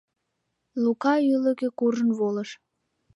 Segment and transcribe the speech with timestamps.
[0.83, 2.49] Лука ӱлыкӧ куржын волыш.